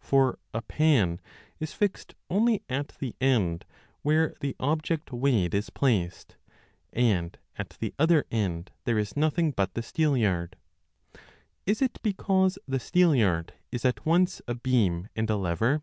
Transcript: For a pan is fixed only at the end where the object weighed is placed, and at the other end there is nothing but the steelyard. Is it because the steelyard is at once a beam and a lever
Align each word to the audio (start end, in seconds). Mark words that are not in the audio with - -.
For 0.00 0.38
a 0.54 0.62
pan 0.62 1.20
is 1.60 1.74
fixed 1.74 2.14
only 2.30 2.62
at 2.66 2.94
the 2.98 3.14
end 3.20 3.66
where 4.00 4.32
the 4.40 4.56
object 4.58 5.12
weighed 5.12 5.52
is 5.52 5.68
placed, 5.68 6.36
and 6.94 7.38
at 7.58 7.76
the 7.78 7.92
other 7.98 8.24
end 8.30 8.72
there 8.86 8.98
is 8.98 9.18
nothing 9.18 9.50
but 9.50 9.74
the 9.74 9.82
steelyard. 9.82 10.56
Is 11.66 11.82
it 11.82 11.98
because 12.02 12.58
the 12.66 12.80
steelyard 12.80 13.52
is 13.70 13.84
at 13.84 14.06
once 14.06 14.40
a 14.48 14.54
beam 14.54 15.10
and 15.14 15.28
a 15.28 15.36
lever 15.36 15.82